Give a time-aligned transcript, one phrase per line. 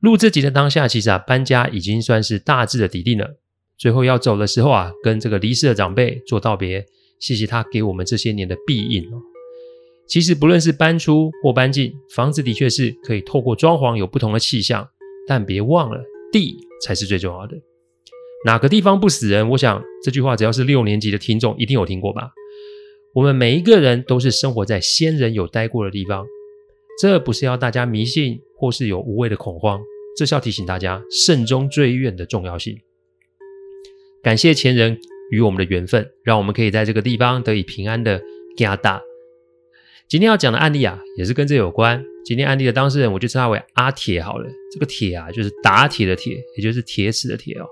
[0.00, 3.36] 录这集的当下，其实啊，搬家已经算是大致的底定了。
[3.78, 6.84] 最后要走的时候啊，跟这个离世的长辈做道别，
[7.20, 9.20] 谢谢他给我们这些年的庇荫哦。
[10.06, 14.88] 其实不论是搬出或搬进，房子的确是可以透过装潢有不同的气象，
[15.26, 16.00] 但别忘了
[16.30, 17.56] 地才是最重要的。
[18.44, 19.48] 哪个地方不死人？
[19.50, 22.30] 我想这句话只要是六年级的听众一定有听过吧。
[23.14, 26.24] 我们每一个人都是生活在先人有待过的地方，
[27.00, 28.40] 这不是要大家迷信。
[28.56, 29.80] 或是有无谓的恐慌，
[30.16, 32.76] 这是要提醒大家慎终追远的重要性。
[34.22, 34.98] 感谢前人
[35.30, 38.20] 与我们的缘分，让我们可以在这个地方得以平安的
[38.56, 39.00] 加大。
[40.08, 42.04] 今天要讲的案例啊，也是跟这有关。
[42.24, 44.48] 今天案例的当事人，我就称他为阿铁好了。
[44.72, 47.66] 这个铁啊，就是打铁的铁，也就是铁齿的铁哦。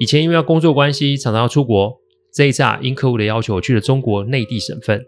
[0.00, 2.00] 以前因为要工作关系，常常要出国。
[2.32, 5.02] 这一次啊，因客户的要求，去了中国内地省份。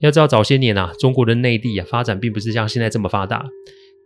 [0.00, 3.44] 要知道早些年啊，中国的内地啊，发展并不是像现在这么发达。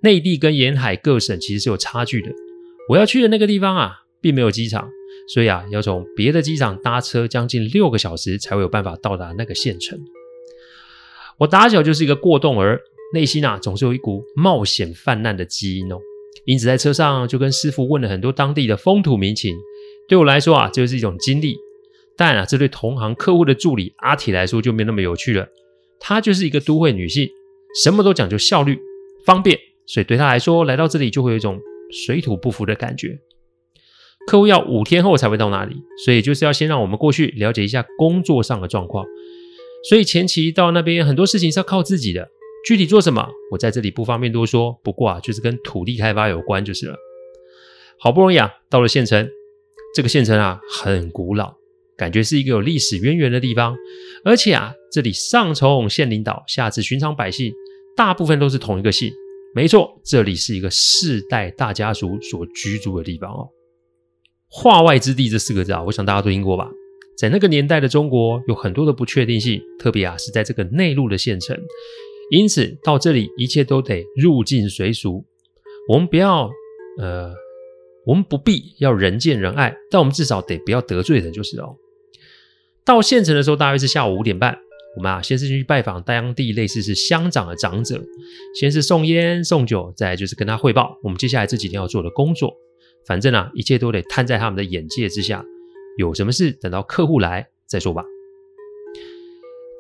[0.01, 2.31] 内地跟沿海各省其实是有差距的。
[2.89, 4.91] 我要去的那个地方啊，并没有机场，
[5.33, 9.99] 所以啊，要从别的机场搭车将近六个小时才会有办法到达那个县城。
[11.39, 12.81] 我打小就是一个过动儿，
[13.15, 15.99] 内心啊总是有一股冒险犯难的基因哦。
[16.47, 19.55] 因此在车上就跟师傅问了很多当地的风土民情。
[20.09, 21.55] 对我来说啊，就是一种经历。
[22.17, 25.47] 但啊，这对同行客户的助理阿铁来说就没那么有趣了。
[26.05, 27.31] 她就是一个都会女性，
[27.83, 28.77] 什么都讲究效率、
[29.25, 29.57] 方便。
[29.87, 33.21] 所以对她来说，来到这里就会有一种水土不服的感觉。
[34.27, 39.07] 客户要五天后才会到那里，所以就是要先让我们过去了解一下工作上的状况。
[39.89, 42.29] 所以前期到那边很多事情是要靠自己的，
[42.67, 44.79] 具体做什么，我在这里不方便多说。
[44.85, 46.97] 不过啊，就是跟土地开发有关就是了。
[47.99, 49.29] 好不容易啊，到了县城，
[49.95, 51.55] 这个县城啊很古老，
[52.03, 53.77] 感觉是一个有历史渊源的地方。
[54.25, 57.53] 而且啊，这里上从县领导，下至寻常百姓，
[57.97, 59.13] 大部分都是同一个姓。
[59.55, 63.49] 没错，这里是一个世代大家族所居住的地方哦。
[64.49, 66.69] 化外之地这四个字啊，我想大家都听过吧？
[67.17, 71.57] 在那个年代的中国，有很多的不确定性，特别啊是在这个内陆的县城，
[72.33, 75.25] 因此到这里一切都得入境随俗。
[75.89, 76.51] 我们不要，
[76.99, 77.33] 呃，
[78.07, 81.77] 我们不必要人见人爱，但我们至少得不要得罪人就是哦。
[82.85, 84.59] 到县城的时候，大约是下午五点半。
[84.95, 87.99] 我们啊，先是去拜访当地类似是乡长的长者，
[88.61, 92.53] 先是送烟送酒，再就是跟他汇报我们接下来这几天要做的工作。
[93.07, 95.43] 反正啊，一切都得摊在他们的眼界之下。
[95.97, 98.05] 有什么事，等到客户来再说吧。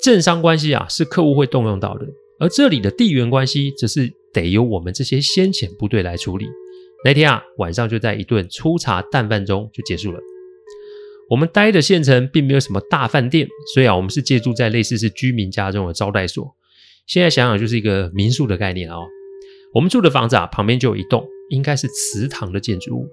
[0.02, 2.06] 政商关系啊，是客户会动用到的，
[2.38, 6.46] 而这里的地缘关系，则是得由我们这些先遣部队来处理。
[7.04, 10.18] 那天啊，晚上就在一顿粗茶淡饭中就结束了。
[11.32, 16.54] 我们待的县城并没有什么大饭店，所以啊，我们是借住在类似是居民家中的招待所。
[17.06, 19.06] 现在想想就是一个民宿的概念哦。
[19.72, 23.08] 我们住的房子啊，旁边就有一栋应该是祠堂的建筑物。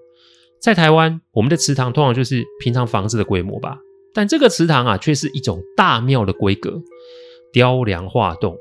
[0.60, 3.78] 在台湾，我们的祠堂通常就是平常房子的规模吧，
[4.14, 6.82] 但这个祠堂啊，却是一种大庙的规格，
[7.54, 8.58] 雕梁画栋，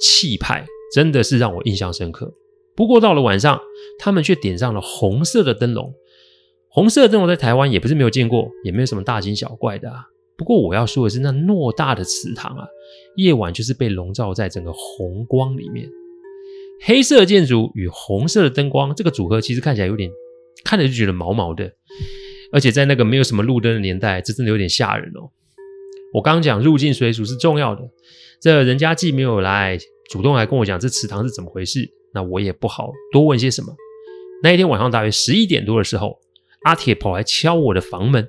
[0.00, 2.32] 气派真的是让我印象深刻。
[2.74, 3.60] 不过到了晚上，
[3.98, 5.92] 他们却点上了红色的灯笼。
[6.74, 10.06] 红色的灯笼在台湾也不是没有见过，也没有什么大惊小怪的啊。
[10.38, 12.66] 不过我要说的是，那偌大的祠堂啊，
[13.16, 15.86] 夜晚就是被笼罩在整个红光里面。
[16.80, 20.10] 黑色建筑与红色的灯光，这个组合其实看起来有点，
[20.64, 21.70] 看着就觉得毛毛的。
[22.50, 25.28] 而且在那个没有什么路灯的年代，这真的有点吓人哦。
[26.14, 27.82] 我刚刚讲入境随俗是重要的，
[28.40, 29.78] 这人家既没有来
[30.10, 33.74] 主动来跟我讲这祠堂是怎么回事，那我也不好多问些什么。
[34.42, 36.18] 那一天晚上大约十一点多的时候。
[36.64, 38.28] 阿铁跑来敲我的房门，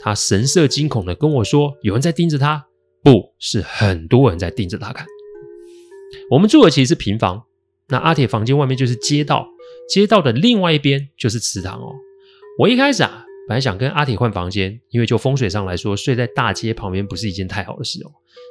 [0.00, 2.66] 他神色惊恐的跟我说：“有人在盯着他，
[3.02, 5.06] 不是很多人在盯着他看。”
[6.30, 7.44] 我们住的其实是平房，
[7.88, 9.46] 那阿铁房间外面就是街道，
[9.88, 11.94] 街道的另外一边就是祠堂哦。
[12.58, 18.10] 我一开始啊本来想跟阿铁换房间，因为就风水上来说，睡在大街旁边不是一件太好的事哦。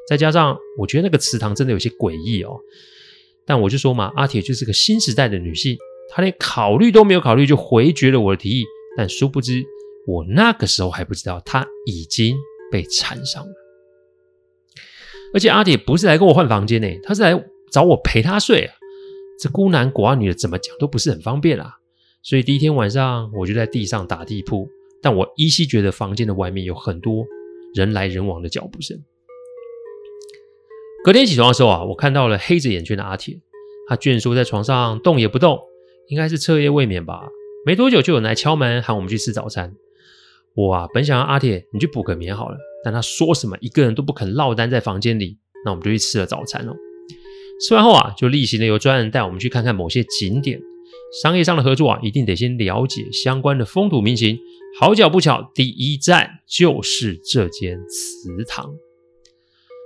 [0.10, 2.58] 再加上我觉得那个祠堂真的有些诡异哦。
[3.46, 5.78] 但我就说嘛，阿铁就是个新时代的女性，
[6.10, 8.66] 他连考虑都没有考虑就回绝了我的提议。
[8.96, 9.64] 但殊不知，
[10.08, 12.36] 我那个时候还不知道他已经
[12.72, 13.54] 被缠上了。
[15.34, 18.74] 而且阿铁不是来跟我换房间呢，他是来找我陪他睡啊。
[19.40, 21.74] 这孤男寡女的，怎么讲都不是很方便啊。
[22.24, 24.68] 所以第一天晚上，我就在地上打地铺。
[25.00, 27.24] 但我依稀觉得房间的外面有很多
[27.76, 28.98] 人来人往的脚步声。
[31.04, 33.40] 隔天起床的时候啊，我看到了黑着眼圈的阿铁，
[33.88, 35.60] 他蜷缩在床上动也不动，
[36.10, 37.28] 应该是彻夜未眠吧。
[37.66, 39.74] 没多久就有人来敲门喊我们去吃早餐。
[40.56, 46.76] 我啊本想让阿铁你去补个眠好了，但他说什么一个人都不肯落单在房间里，那我们就去吃了早餐哦。
[47.62, 50.60] 吃完后啊，就例行的由专人带我们去看看某些景点。
[51.22, 54.38] 商业上的合作啊，一定得先了解相关的风土民情。
[54.80, 58.74] 好巧不巧，第一站就是这间祠堂。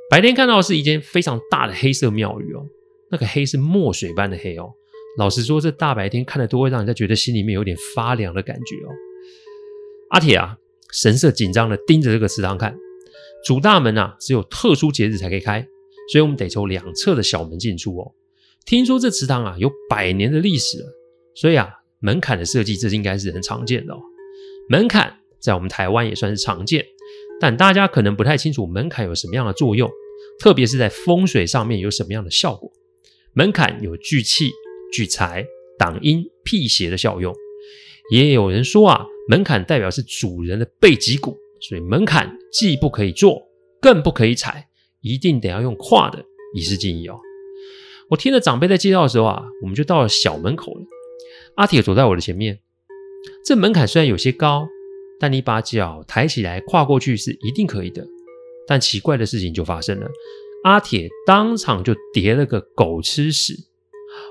[0.10, 2.66] 白天看到是一间非常大的黑色庙宇哦，
[3.12, 4.74] 那个黑是墨水般的黑哦。
[5.18, 8.90] 老实说，这大白天看的都会让人家觉得心里面有点发凉的感觉哦。
[10.12, 10.58] 阿铁啊，
[10.92, 12.76] 神色紧张的盯着这个祠堂看。
[13.46, 15.66] 主大门啊，只有特殊节日才可以开，
[16.12, 18.14] 所以我们得从两侧的小门进出哦。
[18.66, 20.86] 听说这祠堂啊，有百年的历史了。
[21.34, 21.70] 所以啊，
[22.00, 24.00] 门槛的设计，这应该是很常见的哦。
[24.70, 26.86] 门槛在我们台湾也算是常见，
[27.40, 29.90] 但大家可能不太清楚门槛有什么样的作用，
[30.40, 32.72] 特别是在风水上面有什么样的效果。
[33.34, 34.52] 门槛有聚气、
[34.92, 35.46] 聚财、
[35.78, 37.34] 挡阴、辟邪的效用。
[38.12, 43.42] 也有人说啊，门槛代表是主人的背脊骨，所以门槛既不可以坐，
[43.82, 44.68] 更不可以踩，
[45.02, 46.24] 一定得要用跨的，
[46.54, 47.20] 以示敬意哦。
[48.10, 50.82] 我听了长辈在介绍的时候啊，我们就到了小门口了。
[51.56, 52.60] 阿铁走在我的前面，
[53.46, 54.68] 这门槛虽然有些高，
[55.20, 58.06] 但你把脚抬起来跨过去是一定可以的。
[58.68, 60.10] 但奇怪的事情就发生了，
[60.64, 63.56] 阿铁当场就跌了个狗吃屎。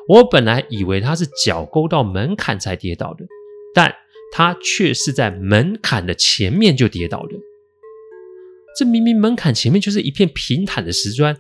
[0.08, 3.24] 我本来以为他是脚勾到门槛才跌倒的，
[3.74, 3.94] 但
[4.32, 7.34] 他却是在门槛的前面就跌倒的。
[8.78, 11.36] 这明明门槛前面就是一片平坦的石砖。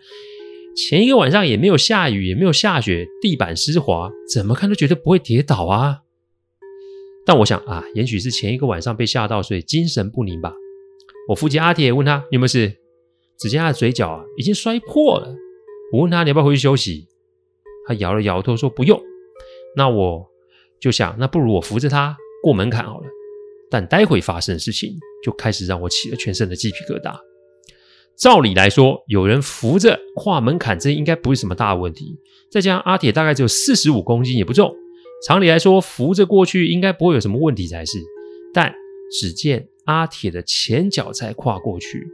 [0.76, 6.02] 前一个晚上也没有下雨，也没有下雪，地板湿滑，怎么看都觉得不会跌倒啊。
[7.26, 10.54] 但我想啊，也许是前一个晚上被吓到，所以精神不宁吧。
[11.28, 12.76] 我父亲阿铁，问他有没有事？
[13.38, 15.34] 只见他的嘴角啊已经摔破了。
[15.92, 17.06] 我问他你要不要回去休息？
[17.90, 19.00] 他摇了摇头说不用。
[19.74, 20.24] 那我
[20.78, 23.06] 就想，那不如我扶着他过门槛好了。
[23.68, 27.18] 但待会发生的事情就开始让我起了全身的鸡皮疙瘩。
[28.16, 32.16] 照理来说，有人扶着跨门槛，这应该不是什么大问题。
[32.48, 34.72] 再加上阿铁大概只有四十五公斤，也不重。
[35.26, 37.98] 常理来说，扶着过去应该不会有什么问题才是。
[38.54, 38.72] 但
[39.18, 42.06] 只见阿铁的前脚才跨过去，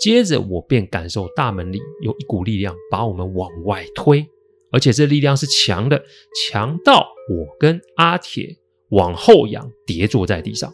[0.00, 4.26] 接着我便感受大门里有一股力量把我们往外推，
[4.72, 6.04] 而且这力量是强的，
[6.48, 8.56] 强到我跟阿铁
[8.90, 10.72] 往后仰，跌坐在地上。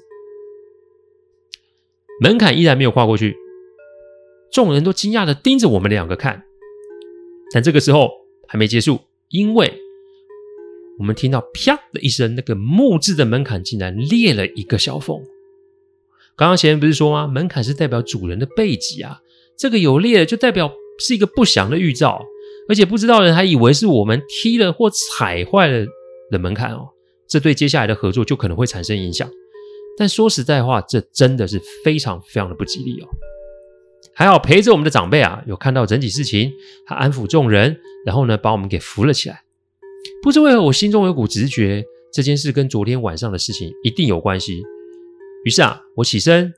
[2.20, 3.36] 门槛依然没有跨过去。
[4.52, 6.44] 众人都惊讶的盯着我们两个看，
[7.52, 8.10] 但这个时候
[8.48, 9.74] 还没结束，因为
[10.98, 15.18] 我们听到啪的一声，那个木质的门槛竟然裂了一个小缝。
[16.36, 17.26] 刚刚前面不是说吗？
[17.26, 19.20] 门槛是代表主人的背脊啊，
[19.58, 22.24] 这个有裂就代表是一个不祥的预兆，
[22.68, 25.86] 而且不知道的人还以为是我们踢了或踩坏了
[26.30, 26.88] 的门槛哦，
[27.28, 29.28] 这对接下来的合作就可能会产生影响。
[29.98, 33.08] 但说实在话，这真的是非常非常的不吉利哦。
[34.14, 36.52] 还好陪着我们的长辈啊，有看到整体事情，
[36.86, 39.42] 他安抚众人，然后呢，把我们给扶了起来。
[40.22, 44.62] 不知为何，我心中有股直觉，这件事跟昨天晚上的事情一定有关系。
[45.44, 46.52] 于是啊，我起身，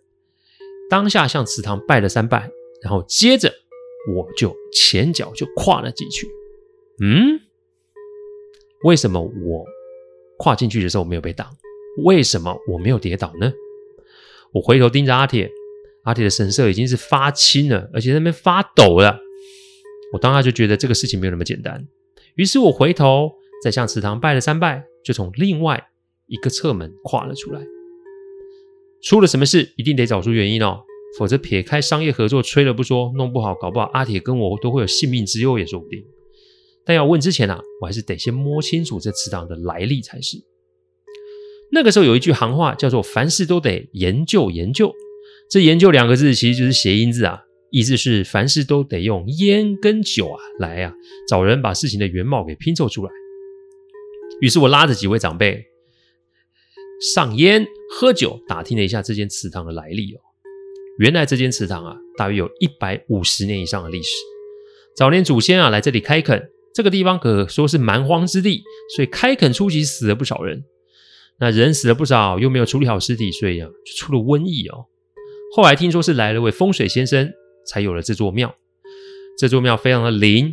[0.88, 2.50] 当下向祠堂拜了三拜，
[2.82, 3.52] 然后接着
[4.14, 6.26] 我就前脚就跨了进去。
[7.00, 7.40] 嗯，
[8.84, 9.64] 为什么我
[10.38, 11.48] 跨进去的时候没有被挡？
[12.04, 13.52] 为什么我没有跌倒呢？
[14.52, 15.50] 我回头盯着阿铁。
[16.04, 19.18] 阿铁的神色已经是发青了，而且在那边发抖了。
[20.14, 21.86] 我当下就觉得这个事情没有那么简单，
[22.34, 25.90] 于是我回头再向祠堂拜了三拜，就从另外
[26.26, 27.60] 一个侧门跨了出来。
[29.02, 30.82] 出了什么事，一定得找出原因哦，
[31.16, 36.04] 否则撇开商业合作吹了不说，弄不好搞不好阿铁跟我都会有性命之忧也说不定。
[36.84, 40.38] 但要问之前啊，我还是得先摸清楚这祠堂的来历才是。
[41.70, 44.92] 那个时候有一句行话叫做“凡事都得研究研究”。
[45.50, 50.94] 这研究两个字其实就是谐音字啊，意思是凡事都得用烟跟酒啊来啊
[51.28, 53.10] 找人把事情的原貌给拼凑出来。
[54.40, 55.64] 于是我拉着几位长辈，
[57.14, 60.20] 上烟、喝酒，打听了一下这间祠堂的来历哦。
[60.98, 64.10] 原来这间祠堂啊，大约有一百五十年以上的历史。
[64.96, 68.64] 早年祖先啊来这里开垦，这个地方可说是蛮荒之地，
[68.96, 70.64] 所以开垦初期死了不少人。
[71.38, 74.86] 那人死了不少，又没有处理好尸体，所以啊就出了瘟疫哦。
[75.54, 77.32] 后来听说是来了位风水先生，
[77.64, 78.52] 才有了这座庙。
[79.38, 80.52] 这座庙非常的灵，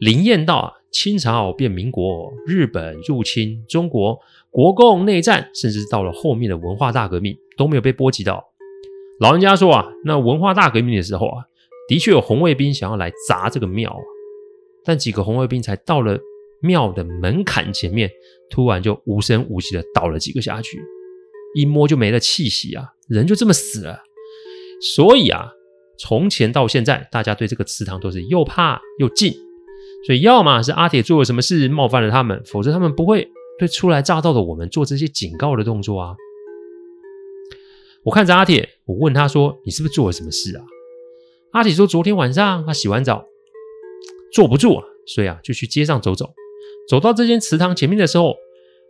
[0.00, 4.18] 灵验到啊，清朝变民国，日本入侵中国，
[4.50, 8.49] 国共内战，甚至到了后面的文化大革命都没有被波及到。
[9.20, 11.44] 老人家说啊，那文化大革命的时候啊，
[11.88, 14.02] 的确有红卫兵想要来砸这个庙啊，
[14.84, 16.18] 但几个红卫兵才到了
[16.60, 18.10] 庙的门槛前面，
[18.50, 20.80] 突然就无声无息的倒了几个下去，
[21.54, 24.00] 一摸就没了气息啊，人就这么死了。
[24.94, 25.52] 所以啊。
[26.02, 29.34] 从前到现在，大家对这个祠堂都是又怕又敬，
[30.06, 36.16] 所以要么是阿铁做了什么事冒犯了他们，否则他们不会对初来乍到的我们做这些警告的动作啊。
[38.04, 40.64] 我看着阿铁，我问他说：“你是不是做了什么事啊？”
[41.52, 43.24] 阿铁说：“昨天晚上他洗完澡，
[44.32, 46.30] 坐不住啊，所以啊就去街上走走。
[46.88, 48.34] 走到这间祠堂前面的时候，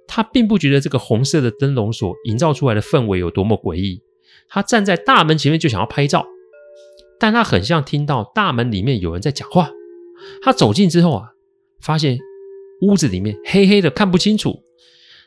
[0.07, 4.03] 他并不觉得这个红色的灯笼所营造出来的氛围有多么诡异，
[4.49, 6.27] 他站在大门前面就想要拍照。”
[7.19, 9.71] 但他很像听到大门里面有人在讲话。
[10.41, 11.33] 他走近之后啊，
[11.81, 12.19] 发现
[12.81, 14.63] 屋子里面黑黑的，看不清楚。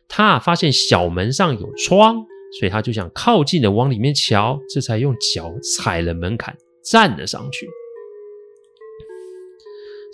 [0.08, 2.25] 他啊发现小门上有窗，
[2.60, 7.67] 所以他就想靠近的往里面瞧，这才用脚踩了门槛，站了上去。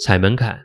[0.03, 0.61] 踩门槛，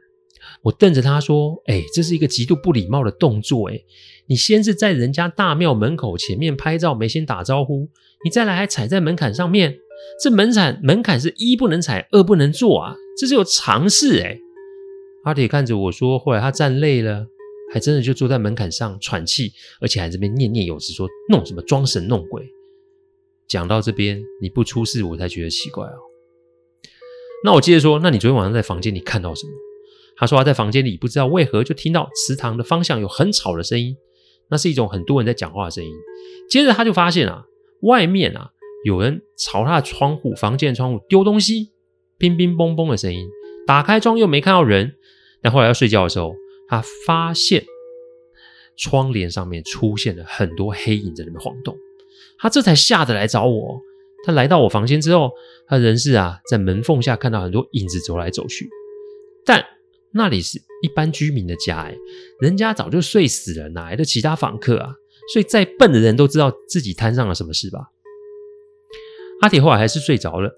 [0.62, 3.68] 我瞪着他说：“哎，这是一个极度不礼貌的动作。
[3.68, 3.80] 哎，
[4.26, 7.88] 你先是在人家大庙门口前面拍照，没先打招呼，
[8.24, 9.78] 你再来还踩在门槛上面。”
[10.22, 12.94] 这门槛门槛是一不能踩，二不能坐啊！
[13.16, 14.38] 这是有常识哎。
[15.24, 17.28] 阿铁看着我说，后来他站累了，
[17.74, 22.48] 还真的就坐在门槛上喘气，而且还这边念念有词说弄什么装神弄鬼。
[23.48, 25.98] 讲到这边，你不出事，我才觉得奇怪哦。
[27.42, 29.52] 那我接着说，那你昨天晚上在房间里看到什么？
[30.16, 33.96] 他说他在房间里不知道为何就听到祠堂的方向有很吵的声音，
[34.48, 35.90] 那是一种很多人在讲话的声音。
[36.48, 37.44] 接着他就发现啊，
[37.82, 38.52] 外面啊。
[38.84, 41.72] 有人朝他的窗户、房间的窗户丢东西，
[42.18, 43.26] 乒乒乓乓的声音。
[43.66, 44.94] 打开窗又没看到人，
[45.42, 46.34] 但后来要睡觉的时候，
[46.68, 47.64] 他发现
[48.76, 51.76] 窗帘上面出现了很多黑影在那边晃动。
[52.38, 53.80] 他这才吓得来找我。
[54.26, 55.30] 他来到我房间之后，
[55.66, 58.68] 他人是啊，在门缝下看到很多影子走来走去。
[59.44, 59.62] 但
[60.12, 61.94] 那里是一般居民的家，哎，
[62.40, 64.94] 人家早就睡死了，哪来的其他访客啊？
[65.33, 67.80] 所以再笨的人都知道自己摊上了什么事吧？
[69.42, 70.50] 阿铁后来还是睡着了，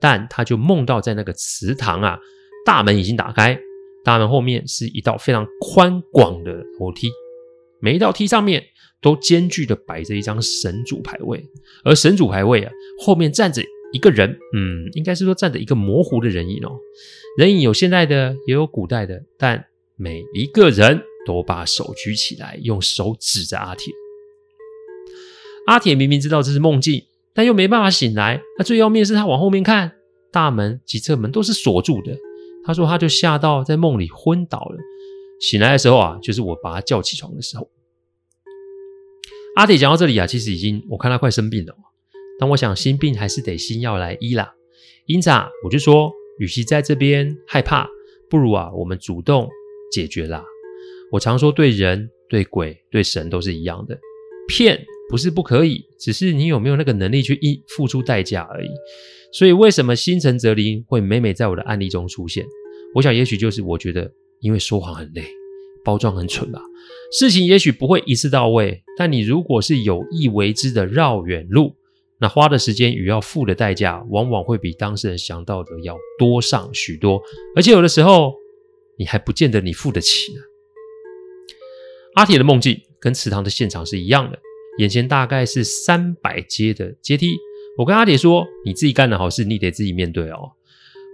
[0.00, 2.18] 但他就梦到在那个祠堂啊，
[2.64, 3.60] 大门已经打开，
[4.04, 7.08] 大门后面是一道非常宽广的楼梯，
[7.80, 8.64] 每一道梯上面
[9.00, 11.44] 都间距的摆着一张神主牌位，
[11.84, 16.78] 而神主牌位啊后面站着一个人，嗯，应该是说站着一个模糊的人影哦，
[17.38, 19.64] 人影有现代的，也有古代的，但
[19.96, 23.92] 每一个人都把手举起来，用手指着阿铁。
[25.66, 27.04] 阿铁明明知道这是梦境。
[27.32, 29.92] 但又没办法醒来，那最要命是他往后面看，
[30.32, 32.12] 大门、几侧门都是锁住的。
[32.64, 34.78] 他说他就吓到在梦里昏倒了，
[35.40, 37.70] 醒来的时候啊，就是我把他叫起床的时候。
[39.56, 41.74] 阿铁讲到这里啊，其实已经我看他快生病了，
[42.38, 44.54] 但我想心病还是得心药来医啦。
[45.06, 47.88] 因此啊，我就说，与其在这边害怕，
[48.28, 49.48] 不如啊，我们主动
[49.92, 50.44] 解决啦。
[51.10, 53.98] 我常说，对人、对鬼、对神都是一样的，
[54.48, 54.84] 骗。
[55.10, 58.68] 不是不可以，只是你有没有那个能力去一付出代价而已。
[59.32, 62.44] 所以为什么心诚则灵会每每在我的案例中出现？
[62.94, 65.24] 我想也许就是我觉得，因为说谎很累，
[65.84, 66.60] 包装很蠢吧。
[67.12, 71.76] 事情也许不会一次到位，但你如果是有意为之的绕远路，
[72.18, 77.22] 那花的时间与要付的代价，往往会比当事人想到的要多上许多。
[77.54, 78.34] 而且有的时候，
[78.98, 80.40] 你还不见得你付得起呢。
[82.14, 84.38] 阿铁的梦境跟祠堂的现场是一样的。
[84.78, 87.36] 眼前大概是三百阶的阶梯，
[87.78, 90.52] 我跟阿铁说：“你自己干的好事，你得自己面对哦。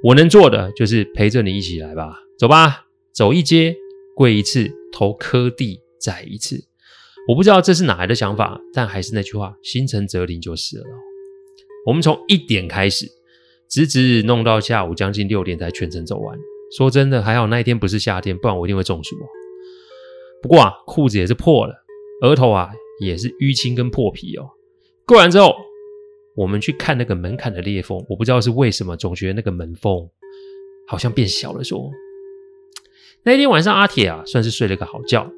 [0.02, 3.74] 我能做的就是陪着你一起来吧，走吧，走一阶
[4.14, 6.64] 跪一次，头磕地再一次。
[7.28, 10.84] 我不知道这是哪来的想法，但还是那句话，心诚则灵就是了。
[11.86, 13.06] 我们从一点开始，
[13.68, 16.36] 直直弄到下午将近六点才全程走完。
[16.76, 19.26] 说真的，还好那一天不是夏天，不然我一定会中暑哦。
[20.42, 21.74] 不过啊，裤子也是破了，
[22.22, 24.48] 额头啊。”也是淤青跟破皮哦。
[25.04, 25.54] 过完之后，
[26.36, 30.08] 我们去看那个门槛的裂缝，我不知道是为什么，总觉得那个门缝
[30.86, 31.64] 好像变小了。
[31.64, 31.90] 说
[33.24, 35.28] 那天晚上，阿铁啊算是睡了个好觉。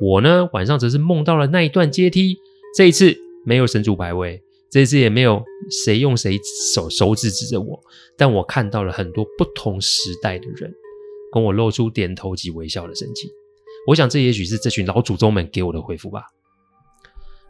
[0.00, 2.38] 我呢，晚上则是梦到了那一段阶梯，
[2.74, 6.40] 这一次没有神主牌位，这一次也没有谁用谁
[6.72, 7.78] 手手指指着我，
[8.16, 10.74] 但我看到了很多不同时代的人，
[11.32, 13.30] 跟我露出点头及微笑的神情。
[13.86, 16.24] 我想这也许是这群老祖宗们给我的回复吧。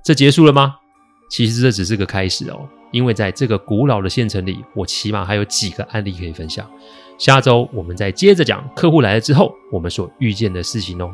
[0.04, 0.76] 这结束了吗？
[1.28, 6.68] 其实这只是个开始哦，因为在这个古老的县城里，我起码还有几个案例可以分享。
[7.18, 11.12] 下周我们再接着讲客户来了之后，我们所遇见的事情哦。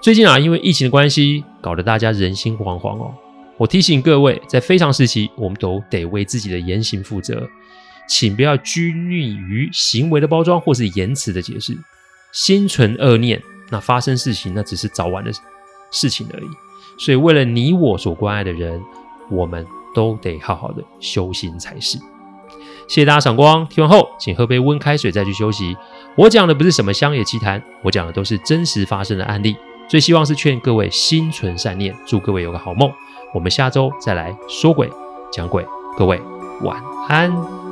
[0.00, 3.14] 最近啊，因为疫情的关系，搞得大家人心惶惶哦。
[3.56, 7.48] 我提醒各位，在非常时期，我们都得为自己的言行负责，
[8.08, 11.78] 请不要拘泥于行为的包装或是言辞的解释。
[12.32, 13.40] 心存恶念，
[13.70, 15.30] 那发生事情那只是早晚的
[15.92, 16.63] 事情而已。
[16.98, 18.82] 所以，为了你我所关爱的人，
[19.30, 21.98] 我们都得好好的修心才是。
[22.86, 25.76] 谢谢大家赏光，听完后请喝杯温开水再去休息。
[26.16, 29.56] 我讲的不是什么乡野奇谈，我讲的都是真实发生的案例。
[29.88, 32.90] 最希望是劝各位心存善念，祝各位有个好梦。
[33.32, 34.90] 我们下周再来说鬼
[35.32, 36.20] 讲鬼，各位
[36.62, 37.63] 晚安。